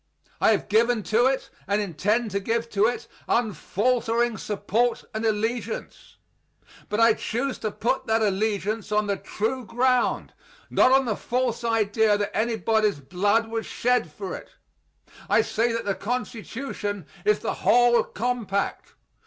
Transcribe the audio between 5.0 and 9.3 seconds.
and allegiance, but I choose to put that allegiance on the